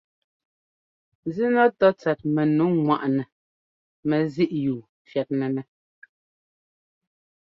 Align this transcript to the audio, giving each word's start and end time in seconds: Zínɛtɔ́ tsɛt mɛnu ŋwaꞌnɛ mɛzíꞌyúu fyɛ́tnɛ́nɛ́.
Zínɛtɔ́ 1.35 1.89
tsɛt 1.99 2.19
mɛnu 2.35 2.65
ŋwaꞌnɛ 2.81 3.23
mɛzíꞌyúu 4.07 4.81
fyɛ́tnɛ́nɛ́. 5.09 5.63